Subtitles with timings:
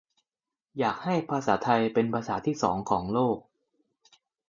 [0.79, 3.37] "อยากให้ภาษาไทยเป็นภาษาที่สองของโลก"